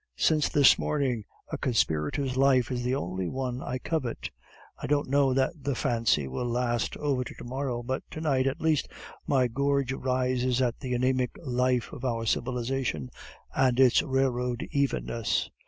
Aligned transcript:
Since 0.17 0.49
this 0.49 0.79
morning, 0.79 1.25
a 1.51 1.59
conspirator's 1.59 2.35
life 2.35 2.71
is 2.71 2.81
the 2.81 2.95
only 2.95 3.29
one 3.29 3.61
I 3.61 3.77
covet. 3.77 4.31
I 4.81 4.87
don't 4.87 5.07
know 5.11 5.31
that 5.35 5.63
the 5.63 5.75
fancy 5.75 6.27
will 6.27 6.49
last 6.49 6.97
over 6.97 7.23
to 7.23 7.43
morrow, 7.43 7.83
but 7.83 8.01
to 8.09 8.19
night 8.19 8.47
at 8.47 8.59
least 8.61 8.87
my 9.27 9.47
gorge 9.47 9.93
rises 9.93 10.59
at 10.59 10.79
the 10.79 10.95
anaemic 10.95 11.35
life 11.45 11.93
of 11.93 12.03
our 12.03 12.25
civilization 12.25 13.11
and 13.53 13.79
its 13.79 14.01
railroad 14.01 14.67
evenness. 14.71 15.51